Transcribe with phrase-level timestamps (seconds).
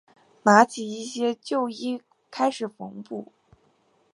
[0.41, 2.01] 拿起一些旧衣
[2.31, 3.31] 开始缝补